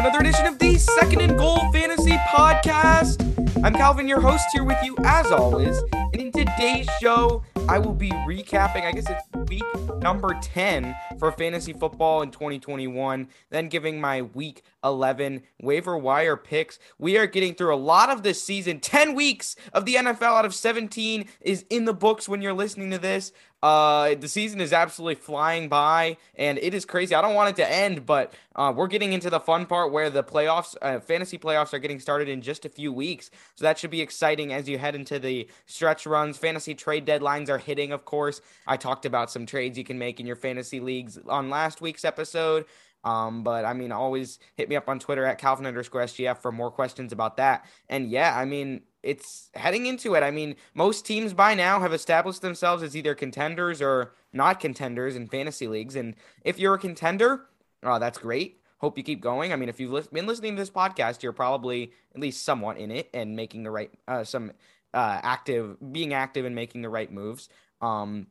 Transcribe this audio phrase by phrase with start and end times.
[0.00, 3.20] another edition of the Second and Goal Fantasy Podcast.
[3.62, 5.78] I'm Calvin, your host, here with you as always.
[5.92, 9.62] And in today's show, I will be recapping, I guess it's week
[10.00, 16.78] number 10 for fantasy football in 2021, then giving my week 11 waiver wire picks.
[16.98, 18.80] We are getting through a lot of this season.
[18.80, 22.90] 10 weeks of the NFL out of 17 is in the books when you're listening
[22.92, 23.32] to this.
[23.62, 27.14] Uh, the season is absolutely flying by, and it is crazy.
[27.14, 30.08] I don't want it to end, but uh, we're getting into the fun part where
[30.08, 33.30] the playoffs, uh, fantasy playoffs, are getting started in just a few weeks.
[33.56, 36.38] So that should be exciting as you head into the stretch runs.
[36.38, 38.40] Fantasy trade deadlines are hitting, of course.
[38.66, 42.04] I talked about some trades you can make in your fantasy leagues on last week's
[42.04, 42.64] episode.
[43.04, 46.52] Um, but I mean, always hit me up on Twitter at Calvin underscore SGF for
[46.52, 47.64] more questions about that.
[47.88, 50.22] And yeah, I mean, it's heading into it.
[50.22, 55.16] I mean, most teams by now have established themselves as either contenders or not contenders
[55.16, 55.96] in fantasy leagues.
[55.96, 57.46] And if you're a contender,
[57.82, 58.60] oh, that's great.
[58.78, 59.52] Hope you keep going.
[59.52, 62.90] I mean, if you've been listening to this podcast, you're probably at least somewhat in
[62.90, 64.52] it and making the right, uh, some
[64.94, 67.48] uh, active, being active and making the right moves.
[67.82, 68.26] Um,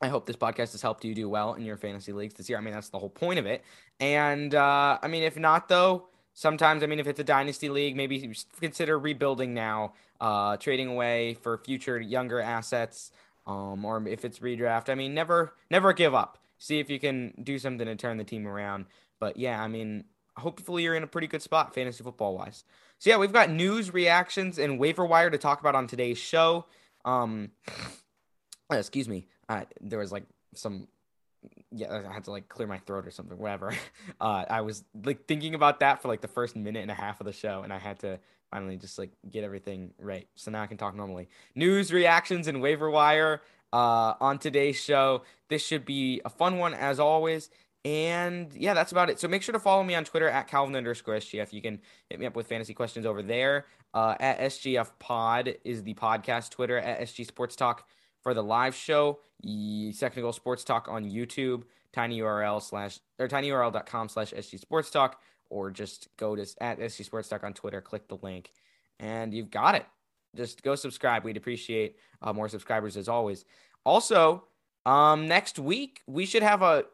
[0.00, 2.58] I hope this podcast has helped you do well in your fantasy leagues this year.
[2.58, 3.64] I mean, that's the whole point of it.
[4.00, 7.96] And uh, I mean, if not, though, sometimes, I mean, if it's a dynasty league,
[7.96, 13.10] maybe consider rebuilding now, uh, trading away for future younger assets,
[13.46, 14.88] um, or if it's redraft.
[14.88, 16.38] I mean, never, never give up.
[16.58, 18.86] See if you can do something to turn the team around.
[19.20, 20.04] But yeah, I mean,
[20.36, 22.64] hopefully you're in a pretty good spot fantasy football wise.
[22.98, 26.66] So yeah, we've got news, reactions, and waiver wire to talk about on today's show.
[27.04, 27.50] Um,
[28.72, 29.26] excuse me.
[29.48, 30.24] Uh, there was like
[30.54, 30.88] some
[31.70, 33.72] yeah, I had to like clear my throat or something, whatever.
[34.20, 37.20] Uh, I was like thinking about that for like the first minute and a half
[37.20, 40.28] of the show, and I had to finally just like get everything right.
[40.34, 41.28] So now I can talk normally.
[41.54, 45.22] News, reactions, and waiver wire uh, on today's show.
[45.48, 47.50] This should be a fun one as always.
[47.84, 49.20] And yeah, that's about it.
[49.20, 51.52] So make sure to follow me on Twitter at Calvin underscore SGF.
[51.52, 53.66] You can hit me up with fantasy questions over there.
[53.92, 57.86] Uh, at SGF Pod is the podcast Twitter at SG Sports Talk
[58.24, 59.20] for the live show.
[59.92, 61.62] Second Sports Talk on YouTube,
[61.94, 65.20] tinyurl slash or tinyurl.com slash SG Sports Talk,
[65.50, 68.50] or just go to at SG Sports Talk on Twitter, click the link,
[68.98, 69.86] and you've got it.
[70.34, 71.22] Just go subscribe.
[71.22, 73.44] We'd appreciate uh, more subscribers as always.
[73.84, 74.44] Also,
[74.86, 76.84] um, next week we should have a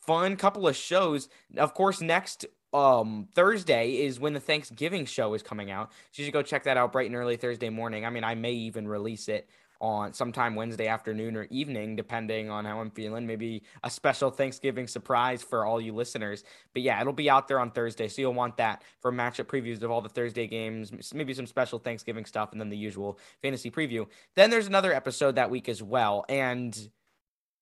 [0.00, 1.28] fun couple of shows.
[1.56, 5.92] Of course, next um Thursday is when the Thanksgiving show is coming out.
[6.12, 8.06] So you should go check that out bright and early Thursday morning.
[8.06, 9.48] I mean, I may even release it
[9.80, 13.26] on sometime Wednesday afternoon or evening, depending on how I'm feeling.
[13.26, 16.44] Maybe a special Thanksgiving surprise for all you listeners.
[16.74, 18.08] But yeah, it'll be out there on Thursday.
[18.08, 21.78] So you'll want that for matchup previews of all the Thursday games, maybe some special
[21.78, 24.06] Thanksgiving stuff, and then the usual fantasy preview.
[24.36, 26.24] Then there's another episode that week as well.
[26.28, 26.76] And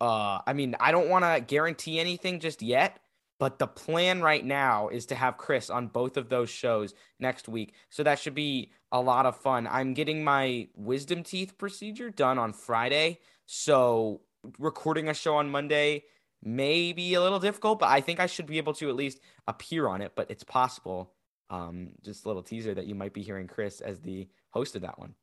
[0.01, 2.99] uh, I mean, I don't want to guarantee anything just yet.
[3.39, 7.49] But the plan right now is to have Chris on both of those shows next
[7.49, 7.75] week.
[7.89, 9.69] So that should be a lot of fun.
[9.69, 13.21] I'm getting my wisdom teeth procedure done on Friday.
[13.47, 14.23] So
[14.59, 16.05] recording a show on Monday
[16.43, 19.21] may be a little difficult, but I think I should be able to at least
[19.47, 20.13] appear on it.
[20.17, 21.13] But it's possible.
[21.51, 24.83] Um, just a little teaser that you might be hearing Chris as the host of
[24.83, 25.15] that one,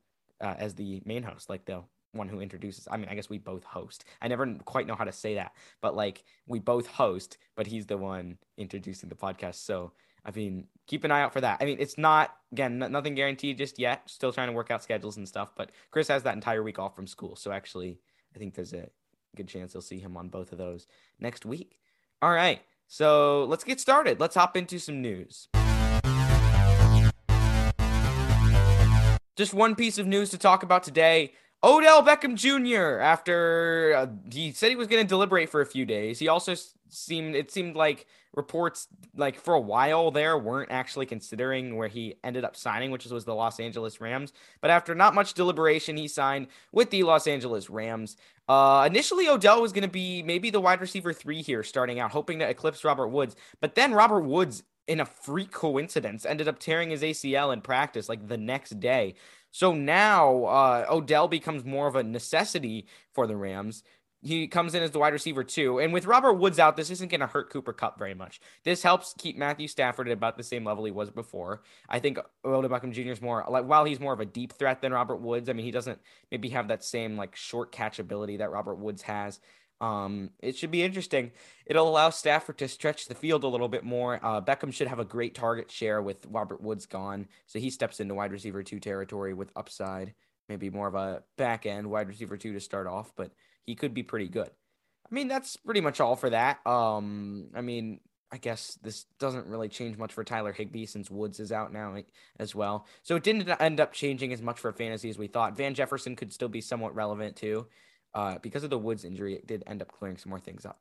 [0.42, 1.84] uh, as the main host, like the
[2.16, 2.88] one who introduces.
[2.90, 4.06] I mean, I guess we both host.
[4.22, 7.86] I never quite know how to say that, but like we both host, but he's
[7.86, 9.56] the one introducing the podcast.
[9.56, 9.92] So,
[10.26, 11.58] I mean, keep an eye out for that.
[11.62, 14.10] I mean, it's not again nothing guaranteed just yet.
[14.10, 15.52] Still trying to work out schedules and stuff.
[15.56, 18.00] But Chris has that entire week off from school, so actually,
[18.36, 18.90] I think there's a
[19.36, 20.88] good chance you'll see him on both of those
[21.20, 21.80] next week.
[22.22, 24.20] All right, so let's get started.
[24.20, 25.50] Let's hop into some news.
[29.36, 31.34] Just one piece of news to talk about today.
[31.64, 33.00] Odell Beckham Jr.
[33.00, 36.54] After uh, he said he was going to deliberate for a few days, he also
[36.90, 38.06] seemed it seemed like
[38.36, 43.06] reports like for a while there weren't actually considering where he ended up signing, which
[43.06, 44.34] was the Los Angeles Rams.
[44.62, 48.18] But after not much deliberation, he signed with the Los Angeles Rams.
[48.48, 52.12] Uh, initially, Odell was going to be maybe the wide receiver three here, starting out,
[52.12, 53.36] hoping to eclipse Robert Woods.
[53.60, 58.08] But then Robert Woods in a freak coincidence, ended up tearing his ACL in practice
[58.10, 59.16] like the next day.
[59.56, 63.84] So now uh, Odell becomes more of a necessity for the Rams.
[64.22, 65.80] He comes in as the wide receiver too.
[65.80, 68.42] And with Robert Woods out, this isn't going to hurt Cooper Kupp very much.
[68.66, 71.62] This helps keep Matthew Stafford at about the same level he was before.
[71.88, 73.12] I think Odell Beckham Jr.
[73.12, 75.48] is more like while he's more of a deep threat than Robert Woods.
[75.48, 79.04] I mean, he doesn't maybe have that same like short catch ability that Robert Woods
[79.04, 79.40] has.
[79.82, 81.32] Um, it should be interesting.
[81.66, 84.20] It'll allow Stafford to stretch the field a little bit more.
[84.24, 88.00] Uh, Beckham should have a great target share with Robert Woods gone, so he steps
[88.00, 90.14] into wide receiver two territory with upside.
[90.48, 93.32] Maybe more of a back end wide receiver two to start off, but
[93.66, 94.50] he could be pretty good.
[94.50, 96.66] I mean, that's pretty much all for that.
[96.66, 98.00] Um, I mean,
[98.32, 101.96] I guess this doesn't really change much for Tyler Higbee since Woods is out now
[102.40, 102.88] as well.
[103.04, 105.56] So it didn't end up changing as much for fantasy as we thought.
[105.56, 107.68] Van Jefferson could still be somewhat relevant too.
[108.16, 110.80] Uh, because of the Woods injury, it did end up clearing some more things up.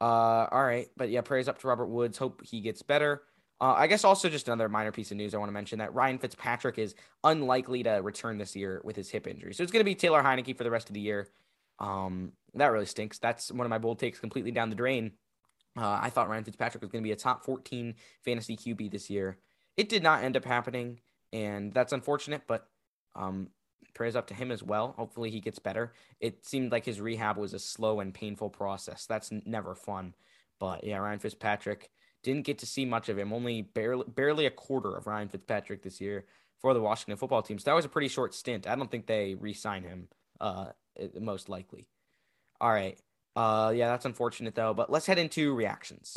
[0.00, 2.18] Uh, all right, but yeah, prayers up to Robert Woods.
[2.18, 3.22] Hope he gets better.
[3.60, 5.94] Uh, I guess also just another minor piece of news I want to mention that
[5.94, 9.54] Ryan Fitzpatrick is unlikely to return this year with his hip injury.
[9.54, 11.28] So it's going to be Taylor Heinicke for the rest of the year.
[11.78, 13.18] Um, that really stinks.
[13.18, 15.12] That's one of my bold takes completely down the drain.
[15.76, 17.94] Uh, I thought Ryan Fitzpatrick was going to be a top 14
[18.24, 19.38] fantasy QB this year.
[19.76, 21.00] It did not end up happening,
[21.32, 22.68] and that's unfortunate, but
[23.14, 23.48] um,
[23.94, 24.94] prayers up to him as well.
[24.96, 25.92] Hopefully he gets better.
[26.20, 29.06] It seemed like his rehab was a slow and painful process.
[29.06, 30.14] That's never fun.
[30.58, 31.90] But yeah, Ryan Fitzpatrick
[32.22, 33.32] didn't get to see much of him.
[33.32, 36.24] Only barely barely a quarter of Ryan Fitzpatrick this year
[36.60, 37.58] for the Washington football team.
[37.58, 38.66] So that was a pretty short stint.
[38.66, 40.08] I don't think they re-sign him.
[40.40, 40.66] Uh,
[41.20, 41.88] most likely.
[42.60, 42.98] All right.
[43.34, 44.74] Uh, yeah, that's unfortunate though.
[44.74, 46.12] But let's head into reactions.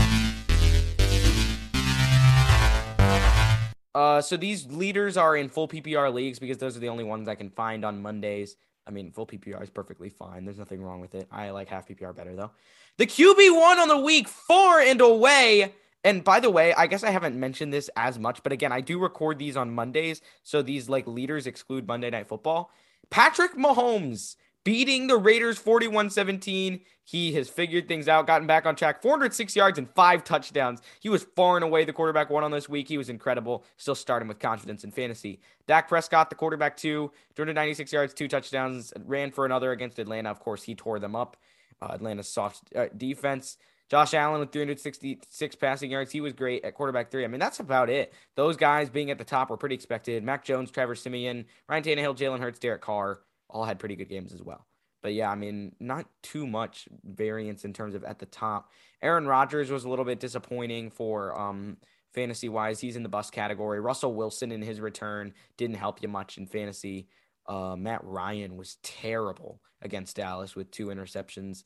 [3.95, 7.29] Uh, so these leaders are in full PPR leagues because those are the only ones
[7.29, 8.57] I can find on Mondays.
[8.85, 10.43] I mean, full PPR is perfectly fine.
[10.43, 11.27] There's nothing wrong with it.
[11.31, 12.51] I like half PPR better though.
[12.97, 15.73] The QB one on the week four and away.
[16.03, 18.81] And by the way, I guess I haven't mentioned this as much, but again, I
[18.81, 22.71] do record these on Mondays, so these like leaders exclude Monday Night Football.
[23.09, 26.81] Patrick Mahomes beating the Raiders 41 17.
[27.07, 30.81] He has figured things out, gotten back on track, 406 yards and five touchdowns.
[30.99, 32.87] He was far and away the quarterback one on this week.
[32.87, 33.63] He was incredible.
[33.77, 35.39] Still starting with confidence in fantasy.
[35.67, 40.31] Dak Prescott, the quarterback two, 296 yards, two touchdowns, ran for another against Atlanta.
[40.31, 41.37] Of course, he tore them up.
[41.79, 43.57] Uh, Atlanta's soft uh, defense.
[43.87, 46.11] Josh Allen with 366 passing yards.
[46.11, 47.23] He was great at quarterback three.
[47.23, 48.13] I mean, that's about it.
[48.33, 50.23] Those guys being at the top were pretty expected.
[50.23, 53.19] Mac Jones, Trevor Siemian, Ryan Tannehill, Jalen Hurts, Derek Carr
[53.49, 54.65] all had pretty good games as well.
[55.01, 58.71] But yeah, I mean, not too much variance in terms of at the top.
[59.03, 61.77] Aaron Rodgers was a little bit disappointing for um,
[62.13, 62.79] fantasy wise.
[62.79, 63.79] He's in the bust category.
[63.79, 67.07] Russell Wilson in his return didn't help you much in fantasy.
[67.45, 71.63] Uh, Matt Ryan was terrible against Dallas with two interceptions.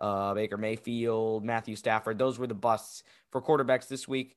[0.00, 4.36] Uh, Baker Mayfield, Matthew Stafford, those were the busts for quarterbacks this week.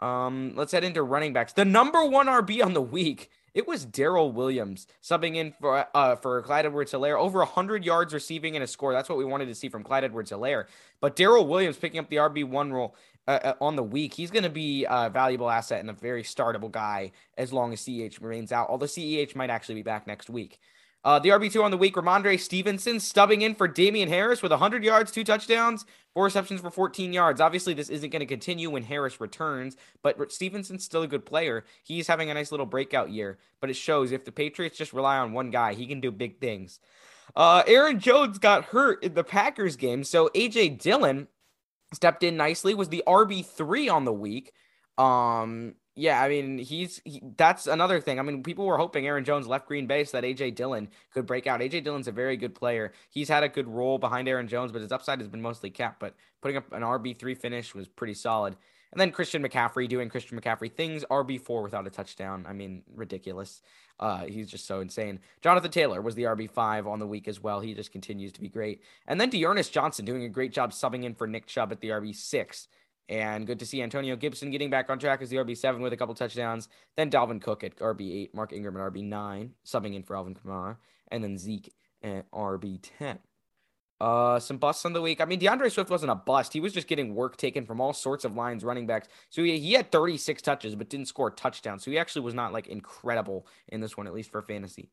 [0.00, 1.52] Um, let's head into running backs.
[1.52, 6.16] The number one RB on the week it was Darrel Williams subbing in for uh,
[6.16, 7.18] for Clyde Edwards-Helaire.
[7.18, 8.92] Over 100 yards receiving and a score.
[8.92, 10.66] That's what we wanted to see from Clyde Edwards-Helaire.
[11.00, 12.96] But Darrel Williams picking up the RB1 role
[13.28, 14.12] uh, uh, on the week.
[14.12, 17.80] He's going to be a valuable asset and a very startable guy as long as
[17.80, 18.68] CEH remains out.
[18.68, 20.60] Although CEH might actually be back next week.
[21.04, 24.82] Uh, the RB2 on the week, Rhamondre Stevenson stubbing in for Damien Harris with 100
[24.82, 25.84] yards, two touchdowns,
[26.14, 27.42] four receptions for 14 yards.
[27.42, 31.66] Obviously, this isn't going to continue when Harris returns, but Stevenson's still a good player.
[31.82, 35.18] He's having a nice little breakout year, but it shows if the Patriots just rely
[35.18, 36.80] on one guy, he can do big things.
[37.36, 41.28] Uh, Aaron Jones got hurt in the Packers game, so AJ Dillon
[41.92, 44.52] stepped in nicely, was the RB3 on the week.
[44.96, 48.18] Um, yeah, I mean, he's he, that's another thing.
[48.18, 51.24] I mean, people were hoping Aaron Jones left Green Bay so that AJ Dillon could
[51.24, 51.60] break out.
[51.60, 52.92] AJ Dillon's a very good player.
[53.10, 56.00] He's had a good role behind Aaron Jones, but his upside has been mostly capped.
[56.00, 58.56] But putting up an RB three finish was pretty solid.
[58.90, 62.44] And then Christian McCaffrey doing Christian McCaffrey things, RB four without a touchdown.
[62.48, 63.62] I mean, ridiculous.
[63.98, 65.20] Uh, he's just so insane.
[65.42, 67.60] Jonathan Taylor was the RB five on the week as well.
[67.60, 68.82] He just continues to be great.
[69.06, 71.88] And then D'Ernest Johnson doing a great job subbing in for Nick Chubb at the
[71.88, 72.68] RB six.
[73.08, 75.96] And good to see Antonio Gibson getting back on track as the RB7 with a
[75.96, 76.68] couple touchdowns.
[76.96, 80.76] Then Dalvin Cook at RB8, Mark Ingram at RB9, subbing in for Alvin Kamara.
[81.10, 83.18] And then Zeke at RB10.
[84.00, 85.20] Uh, some busts on the week.
[85.20, 86.52] I mean, D'Andre Swift wasn't a bust.
[86.52, 89.08] He was just getting work taken from all sorts of lines, running backs.
[89.30, 91.78] So he, he had 36 touches, but didn't score a touchdown.
[91.78, 94.90] So he actually was not like incredible in this one, at least for fantasy.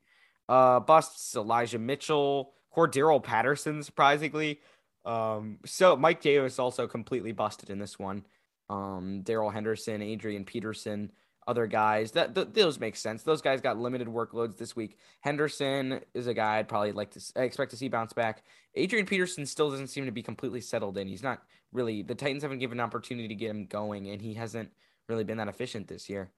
[0.47, 4.59] Uh, busts Elijah Mitchell, Cordarrelle Patterson, surprisingly.
[5.05, 8.25] Um, so Mike Davis also completely busted in this one.
[8.69, 11.11] Um, Darrell Henderson, Adrian Peterson,
[11.47, 13.23] other guys that th- those make sense.
[13.23, 14.97] Those guys got limited workloads this week.
[15.21, 18.43] Henderson is a guy I'd probably like to I expect to see bounce back.
[18.75, 21.07] Adrian Peterson still doesn't seem to be completely settled in.
[21.07, 21.41] He's not
[21.73, 24.69] really the Titans haven't given an opportunity to get him going, and he hasn't
[25.09, 26.31] really been that efficient this year.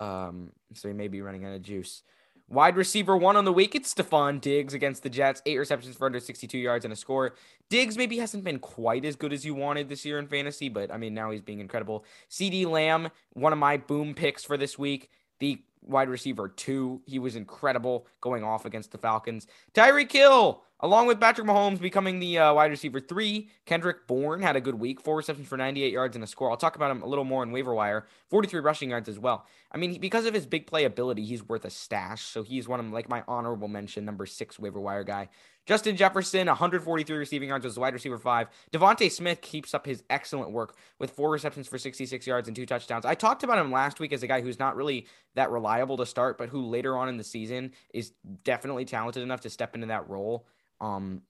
[0.00, 2.02] Um, so he may be running out of juice.
[2.50, 5.42] Wide receiver one on the week, it's Stefon Diggs against the Jets.
[5.44, 7.34] Eight receptions for under 62 yards and a score.
[7.68, 10.90] Diggs maybe hasn't been quite as good as you wanted this year in fantasy, but
[10.90, 12.06] I mean, now he's being incredible.
[12.30, 15.10] CeeDee Lamb, one of my boom picks for this week.
[15.40, 17.00] The wide receiver two.
[17.06, 19.46] He was incredible going off against the Falcons.
[19.74, 23.50] Tyreek Hill, along with Patrick Mahomes, becoming the uh, wide receiver three.
[23.66, 26.50] Kendrick Bourne had a good week, four receptions for 98 yards and a score.
[26.50, 28.06] I'll talk about him a little more in waiver wire.
[28.30, 29.46] 43 rushing yards as well.
[29.70, 32.22] I mean, because of his big play ability, he's worth a stash.
[32.22, 35.28] So he's one of like my honorable mention, number six waiver wire guy.
[35.68, 38.48] Justin Jefferson, 143 receiving yards as wide receiver five.
[38.72, 42.64] DeVonta Smith keeps up his excellent work with four receptions for 66 yards and two
[42.64, 43.04] touchdowns.
[43.04, 46.06] I talked about him last week as a guy who's not really that reliable to
[46.06, 48.12] start, but who later on in the season is
[48.44, 50.46] definitely talented enough to step into that role.
[50.80, 51.22] Um,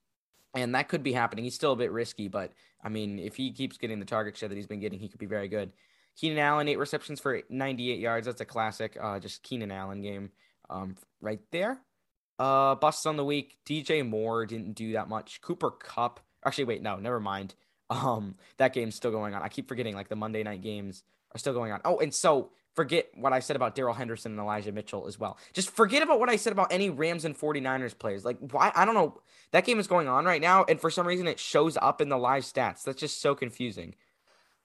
[0.54, 1.44] and that could be happening.
[1.44, 2.52] He's still a bit risky, but
[2.82, 5.20] I mean, if he keeps getting the target share that he's been getting, he could
[5.20, 5.72] be very good.
[6.16, 8.26] Keenan Allen, eight receptions for 98 yards.
[8.26, 10.30] That's a classic, uh, just Keenan Allen game
[10.68, 11.80] um, right there.
[12.38, 13.58] Uh, busts on the week.
[13.66, 15.40] DJ Moore didn't do that much.
[15.40, 16.20] Cooper Kupp.
[16.44, 17.54] Actually, wait, no, never mind.
[17.90, 19.40] Um, that game's still going on.
[19.40, 21.80] I keep forgetting like the Monday night games are still going on.
[21.86, 25.36] Oh, and so forget what I said about Darrell Henderson and Elijah Mitchell as well.
[25.52, 28.24] Just forget about what I said about any Rams and 49ers players.
[28.24, 28.70] Like, why?
[28.72, 29.20] I don't know.
[29.50, 32.08] That game is going on right now, and for some reason it shows up in
[32.08, 32.84] the live stats.
[32.84, 33.96] That's just so confusing.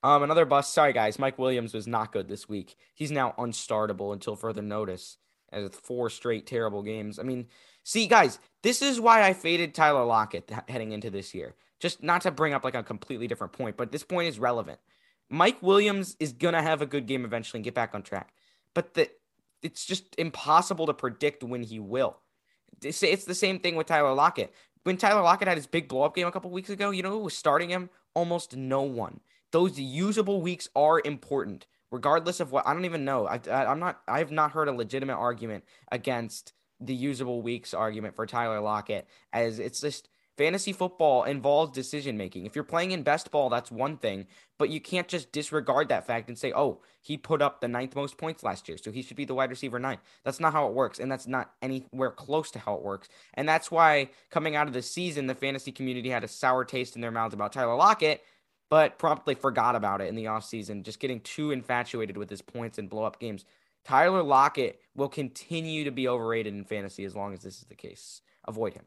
[0.03, 0.75] Um, another bust.
[0.75, 1.17] Sorry, guys.
[1.17, 2.75] Mike Williams was not good this week.
[2.93, 5.17] He's now unstartable until further notice
[5.51, 7.17] as four straight terrible games.
[7.17, 7.48] I mean,
[7.82, 11.55] see, guys, this is why I faded Tyler Lockett heading into this year.
[11.79, 14.79] Just not to bring up like a completely different point, but this point is relevant.
[15.34, 18.34] Mike Williams is gonna have a good game eventually and get back on track,
[18.75, 19.10] but the
[19.63, 22.18] it's just impossible to predict when he will.
[22.84, 24.54] It's the same thing with Tyler Lockett.
[24.84, 27.10] When Tyler Lockett had his big blow up game a couple weeks ago, you know
[27.10, 27.90] who was starting him?
[28.13, 29.22] Almost no one.
[29.52, 33.25] Those usable weeks are important regardless of what I don't even know.
[33.28, 37.74] I, I am not I have not heard a legitimate argument against the usable weeks
[37.74, 42.46] argument for Tyler Lockett as it's just fantasy football involves decision making.
[42.46, 46.08] If you're playing in best ball, that's one thing, but you can't just disregard that
[46.08, 49.02] fact and say, "Oh, he put up the ninth most points last year, so he
[49.02, 52.12] should be the wide receiver nine." That's not how it works, and that's not anywhere
[52.12, 53.10] close to how it works.
[53.34, 56.96] And that's why coming out of the season, the fantasy community had a sour taste
[56.96, 58.24] in their mouths about Tyler Lockett
[58.74, 62.80] but promptly forgot about it in the offseason, just getting too infatuated with his points
[62.80, 63.46] and blow up games.
[63.84, 67.75] Tyler Lockett will continue to be overrated in fantasy as long as this is the
[67.75, 68.22] case.
[68.48, 68.86] Avoid him.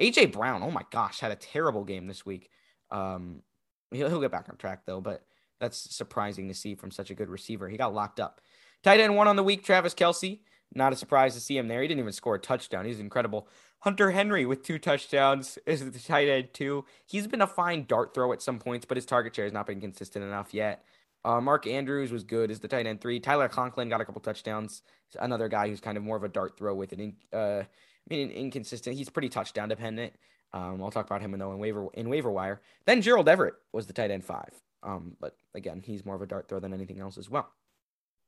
[0.00, 2.50] AJ Brown, oh my gosh, had a terrible game this week.
[2.90, 3.42] Um,
[3.90, 5.24] he'll, he'll get back on track though, but
[5.60, 7.68] that's surprising to see from such a good receiver.
[7.68, 8.40] He got locked up.
[8.82, 10.40] Tight end one on the week, Travis Kelce.
[10.74, 11.80] Not a surprise to see him there.
[11.80, 12.84] He didn't even score a touchdown.
[12.84, 13.48] He's incredible.
[13.80, 16.84] Hunter Henry with two touchdowns is the tight end too.
[17.06, 19.66] He's been a fine dart throw at some points, but his target share has not
[19.66, 20.84] been consistent enough yet.
[21.24, 23.18] Uh, Mark Andrews was good as the tight end three.
[23.18, 24.82] Tyler Conklin got a couple touchdowns.
[25.18, 27.62] Another guy who's kind of more of a dart throw with an uh,
[28.08, 28.96] I mean inconsistent.
[28.96, 30.14] He's pretty touchdown dependent.
[30.52, 32.60] Um, I'll talk about him in though in waiver in waiver wire.
[32.84, 34.50] Then Gerald Everett was the tight end five.
[34.82, 37.50] Um, but again, he's more of a dart throw than anything else as well.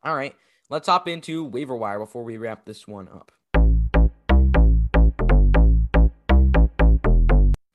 [0.02, 0.34] All right,
[0.70, 3.32] let's hop into waiver wire before we wrap this one up.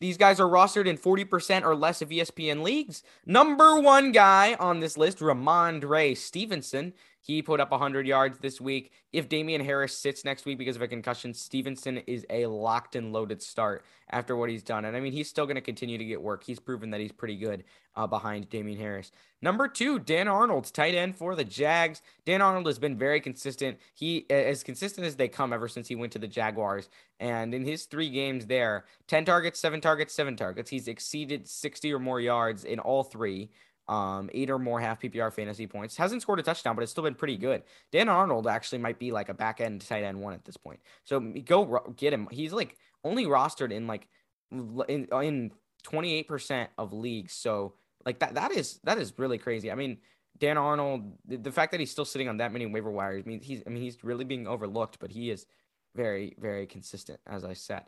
[0.03, 3.03] These guys are rostered in 40% or less of ESPN leagues.
[3.25, 6.91] Number one guy on this list, Rhamondre Stevenson.
[7.23, 8.91] He put up 100 yards this week.
[9.13, 13.13] If Damien Harris sits next week because of a concussion, Stevenson is a locked and
[13.13, 14.83] loaded start after what he's done.
[14.83, 16.43] And I mean, he's still going to continue to get work.
[16.43, 17.63] He's proven that he's pretty good
[17.95, 19.13] uh, behind Damien Harris.
[19.41, 22.01] Number two, Dan Arnold's tight end for the Jags.
[22.25, 23.77] Dan Arnold has been very consistent.
[23.93, 26.89] He as consistent as they come ever since he went to the Jaguars.
[27.21, 30.69] And in his three games there, 10 targets, seven targets, seven targets.
[30.69, 33.49] He's exceeded 60 or more yards in all three
[33.87, 35.97] um, eight or more half PPR fantasy points.
[35.97, 37.63] Hasn't scored a touchdown, but it's still been pretty good.
[37.91, 40.79] Dan Arnold actually might be like a back end tight end one at this point.
[41.03, 42.27] So go get him.
[42.31, 44.07] He's like only rostered in like
[44.51, 45.51] in in
[45.85, 47.33] 28% of leagues.
[47.33, 47.73] So
[48.05, 49.71] like that that is that is really crazy.
[49.71, 49.97] I mean,
[50.37, 53.61] Dan Arnold, the, fact that he's still sitting on that many waiver wires means he's
[53.67, 55.45] I mean he's really being overlooked, but he is
[55.95, 57.83] very very consistent as I said.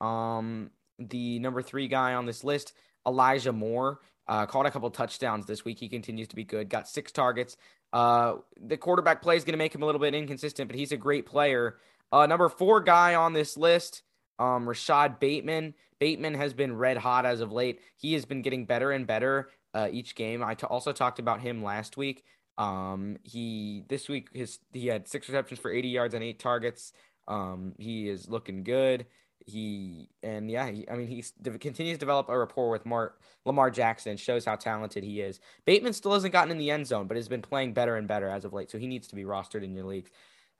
[0.00, 2.74] Um the number 3 guy on this list,
[3.06, 4.00] Elijah Moore.
[4.30, 5.76] Uh, caught a couple touchdowns this week.
[5.80, 6.68] He continues to be good.
[6.68, 7.56] Got six targets.
[7.92, 10.92] Uh, the quarterback play is going to make him a little bit inconsistent, but he's
[10.92, 11.78] a great player.
[12.12, 14.02] Uh, number four guy on this list,
[14.38, 15.74] um, Rashod Bateman.
[15.98, 17.80] Bateman has been red hot as of late.
[17.96, 20.44] He has been getting better and better uh, each game.
[20.44, 22.22] I t- also talked about him last week.
[22.56, 26.92] Um, he this week his he had six receptions for 80 yards and eight targets.
[27.26, 29.06] Um, he is looking good
[29.46, 31.24] he and yeah, he, I mean he
[31.58, 35.40] continues to develop a rapport with Mar- Lamar Jackson shows how talented he is.
[35.64, 38.28] Bateman still hasn't gotten in the end zone, but has been playing better and better
[38.28, 40.10] as of late, so he needs to be rostered in your leagues.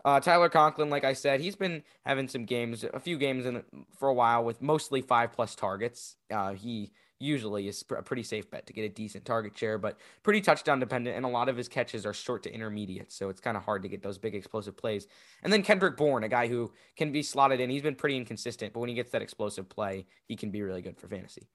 [0.04, 3.62] Uh, Tyler Conklin, like I said, he's been having some games, a few games in
[3.98, 6.16] for a while with mostly five plus targets.
[6.30, 9.98] Uh, he usually is a pretty safe bet to get a decent target share, but
[10.22, 11.16] pretty touchdown dependent.
[11.16, 13.12] And a lot of his catches are short to intermediate.
[13.12, 15.06] So it's kind of hard to get those big explosive plays.
[15.42, 17.70] And then Kendrick Bourne, a guy who can be slotted in.
[17.70, 20.82] He's been pretty inconsistent, but when he gets that explosive play, he can be really
[20.82, 21.48] good for fantasy.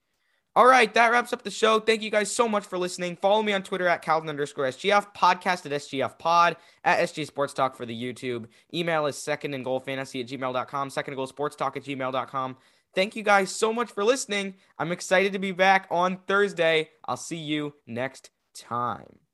[0.58, 1.82] All right, that wraps up the show.
[1.82, 3.18] Thank you guys so much for listening.
[3.18, 6.56] Follow me on Twitter at Calvin underscore SGF, podcast at SGF pod,
[6.86, 8.46] at SG Sports Talk for the YouTube.
[8.74, 12.56] Email is second and goal fantasy at gmail.com, second and goal sports talk at gmail.com.
[12.96, 14.56] Thank you guys so much for listening.
[14.80, 16.90] I'm excited to be back on Thursday.
[17.04, 19.25] I'll see you next time.